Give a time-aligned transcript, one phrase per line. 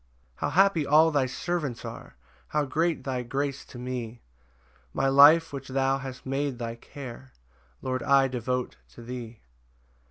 [0.37, 2.15] 4 How happy all thy servants are!
[2.47, 4.23] How great thy grace to me!
[4.93, 7.33] My life which thou hast made thy care,
[7.83, 9.41] Lord, I devote to thee.